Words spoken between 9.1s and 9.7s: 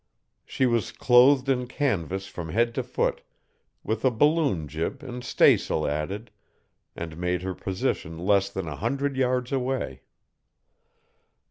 yards